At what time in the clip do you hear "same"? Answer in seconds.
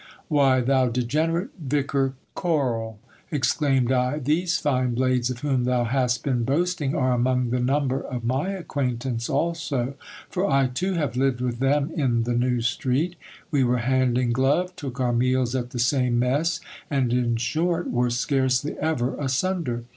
15.77-16.17